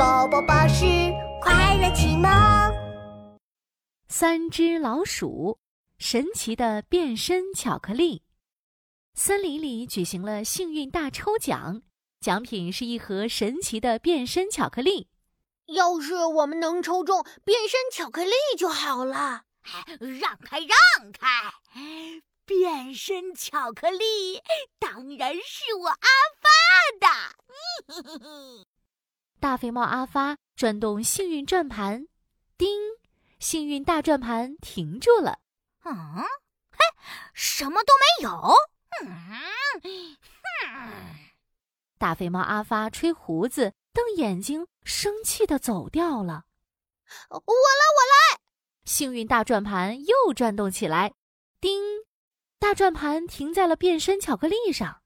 [0.00, 0.86] 宝宝巴士
[1.42, 2.30] 快乐启蒙。
[4.08, 5.58] 三只老鼠，
[5.98, 8.22] 神奇的变身巧克力。
[9.12, 11.82] 森林里举行了幸运大抽奖，
[12.18, 15.10] 奖品是一盒神奇的变身巧克力。
[15.66, 19.42] 要是我们能抽中变身巧克力就好了。
[19.98, 21.52] 让开，让开！
[22.46, 24.40] 变身巧克力
[24.78, 25.98] 当然是我阿
[26.40, 26.48] 发
[26.98, 27.06] 的。
[29.40, 32.06] 大肥猫阿发转动幸运转盘，
[32.58, 32.68] 叮，
[33.38, 35.38] 幸运大转盘停住了。
[35.84, 35.94] 嗯，
[36.70, 36.78] 嘿，
[37.32, 38.54] 什么都没有。
[39.00, 39.08] 嗯，
[39.82, 41.16] 哼！
[41.96, 46.44] 大肥猫阿发吹胡子，瞪眼睛，生气的走掉了。
[47.30, 48.00] 我来，我
[48.34, 48.40] 来！
[48.84, 51.14] 幸运大转盘又转动起来，
[51.62, 51.80] 叮，
[52.58, 55.00] 大转盘停在了变身巧克力上。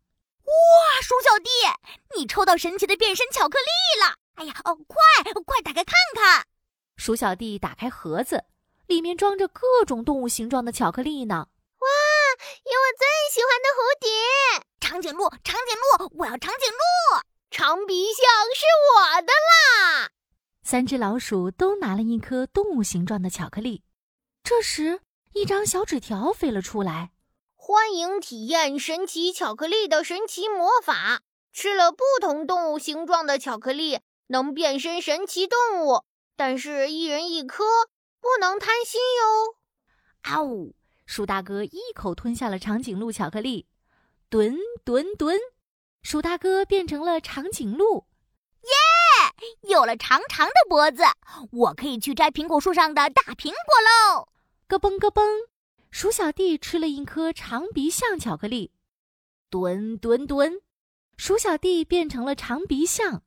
[0.44, 1.48] 哇，鼠小弟，
[2.18, 4.16] 你抽到神奇的变身巧克力了！
[4.34, 6.46] 哎呀，哦，快快打开看看！
[6.96, 8.44] 鼠小弟打开盒子，
[8.86, 11.48] 里面装着各种动物形状的巧克力呢。
[11.78, 11.86] 哇，
[12.64, 14.66] 有我最喜欢的蝴蝶！
[14.80, 17.22] 长颈鹿，长颈鹿，我要长颈鹿！
[17.50, 20.10] 长鼻象是我的啦！
[20.64, 23.84] 三只老鼠都拿了一颗动物形状的巧克力。
[24.42, 25.00] 这时，
[25.32, 27.12] 一张小纸条飞了出来
[27.54, 31.20] ：“欢迎体验神奇巧克力的神奇魔法！
[31.52, 36.04] 吃了不同动物形状的巧克力，能变身神奇动物。
[36.36, 37.64] 但是，一人一颗，
[38.20, 39.56] 不能贪心哟！”
[40.22, 40.74] 啊呜！
[41.06, 43.66] 鼠大哥一口吞下了长颈鹿巧克力。
[44.30, 45.38] 蹲蹲蹲！
[46.02, 48.06] 鼠大哥变成了长颈鹿。
[48.62, 48.70] 耶
[49.68, 51.02] 有了长长的脖子，
[51.52, 54.28] 我可以去摘苹果树上的大苹果喽！
[54.66, 55.28] 咯嘣咯嘣，
[55.90, 58.72] 鼠小弟吃了一颗长鼻象巧克力。
[59.50, 60.62] 蹲蹲蹲，
[61.18, 63.22] 鼠小弟变成了长鼻象。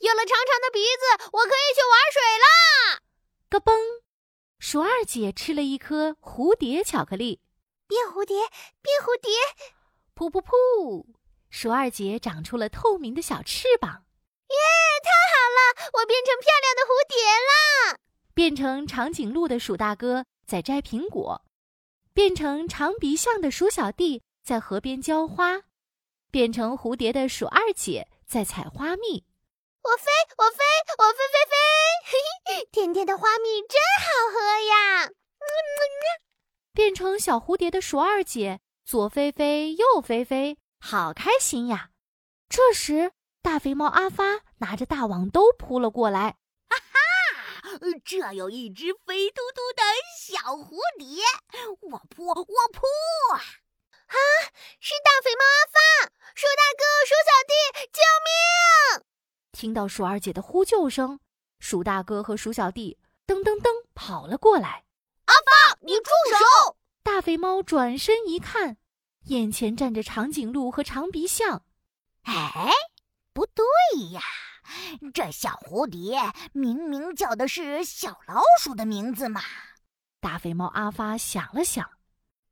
[0.00, 3.00] 有了长长的鼻子，我可以去玩水啦！
[3.48, 4.02] 咯嘣，
[4.58, 7.40] 鼠二姐吃了一颗蝴蝶巧克力。
[7.86, 8.36] 变蝴蝶，
[8.80, 9.32] 变蝴蝶！
[10.16, 11.04] 噗噗噗，
[11.50, 14.04] 鼠二姐长出了透明的小翅膀。
[14.48, 14.56] 耶！
[15.02, 17.16] 太好了，我变成漂亮的蝴蝶
[17.50, 17.98] 啦！
[18.32, 21.44] 变成长颈鹿的鼠大哥在摘苹果，
[22.12, 25.62] 变成长鼻象的鼠小弟在河边浇花，
[26.30, 29.24] 变成蝴蝶的鼠二姐在采花蜜。
[29.84, 30.64] 我飞，我飞，
[30.98, 31.56] 我飞飞飞！
[32.04, 32.12] 嘿
[32.46, 35.10] 嘿，甜甜的花蜜真好喝呀！
[36.72, 41.90] 变成小蝴蝶的鼠二姐左飞飞，右飞飞，好开心呀！
[42.48, 43.12] 这时。
[43.42, 46.38] 大肥猫阿发拿着大网兜扑了过来，
[46.70, 47.78] 哈哈！
[48.02, 49.82] 这有一只肥嘟嘟的
[50.18, 51.22] 小蝴蝶，
[51.82, 52.34] 我扑，我
[52.72, 52.86] 扑！
[53.34, 54.16] 啊，
[54.80, 57.52] 是大肥猫阿发，鼠大哥，鼠小弟，
[57.92, 59.13] 救命！
[59.64, 61.20] 听到鼠二姐的呼救声，
[61.58, 64.84] 鼠大哥和鼠小弟噔噔噔跑了过来。
[65.24, 66.76] 阿发，你住手！
[67.02, 68.76] 大肥猫转身一看，
[69.22, 71.62] 眼前站着长颈鹿和长鼻象。
[72.24, 72.70] 哎。
[73.32, 73.64] 不对
[74.10, 74.20] 呀，
[75.14, 76.20] 这小蝴蝶
[76.52, 79.40] 明明叫的是小老鼠的名字嘛！
[80.20, 81.88] 大肥猫阿发想了想，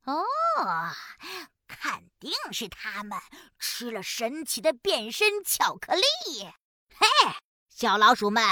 [0.05, 0.25] 哦，
[1.69, 3.19] 肯定是他们
[3.59, 6.03] 吃了神奇的变身巧克力。
[7.03, 7.35] 嘿，
[7.69, 8.45] 小老鼠们，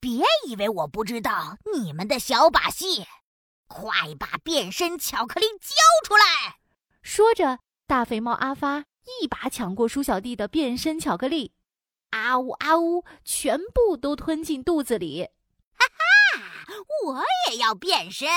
[0.00, 3.06] 别以为我不知道你们的小把戏，
[3.68, 6.58] 快把变身巧克力交出来！
[7.00, 8.86] 说着，大肥猫阿发。
[9.20, 11.54] 一把抢过鼠小弟的变身巧克力，
[12.10, 15.28] 啊呜啊呜，全部都吞进肚子里。
[15.72, 16.74] 哈哈，
[17.06, 18.28] 我也要变身！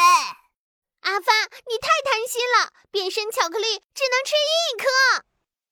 [1.02, 1.34] 阿发，
[1.68, 5.26] 你太贪心了，变身巧克力只能吃一颗。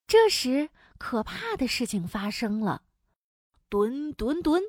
[0.08, 2.82] 这时，可怕的事情发生了。
[3.72, 4.62] 蹲蹲蹲，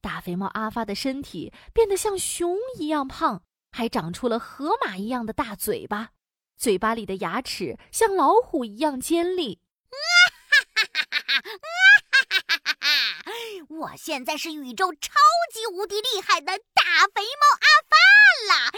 [0.00, 6.10] 大肥猫阿发的身体变得像熊一样胖，还长出了河马一样的大嘴巴。
[6.56, 9.60] 嘴巴里的牙齿像老虎一样尖利。
[9.90, 9.96] 哈
[10.76, 11.42] 哈哈哈
[12.46, 12.76] 哈哈，
[13.24, 13.32] 哎
[13.68, 15.10] 我现在是宇宙超
[15.52, 17.96] 级无敌厉害的大肥猫阿发
[18.54, 18.70] 了！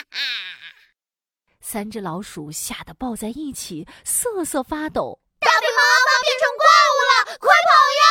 [1.60, 5.20] 三只老鼠吓得抱在一起，瑟瑟发抖。
[5.40, 7.70] 大肥猫阿发变成怪物了，快跑
[8.00, 8.04] 呀！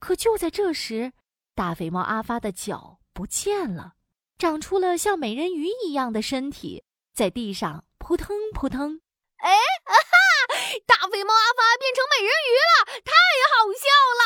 [0.00, 1.12] 可就在这时，
[1.54, 3.92] 大肥猫阿发的脚不见了，
[4.38, 6.82] 长出了像美人鱼一样的身体。
[7.12, 9.02] 在地上扑腾扑腾，
[9.36, 10.16] 哎，啊哈！
[10.86, 13.12] 大肥猫阿发变成美人鱼了，太
[13.50, 13.84] 好笑
[14.20, 14.22] 了！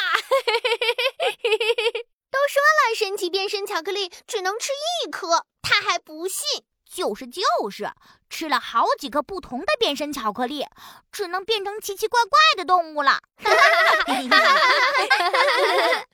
[2.31, 4.73] 都说了，神奇变身巧克力只能吃
[5.05, 6.64] 一颗，他还不信。
[7.05, 7.87] 就是就是，
[8.31, 10.65] 吃了好几个不同的变身巧克力，
[11.13, 13.21] 只能变成奇奇怪怪的动物了。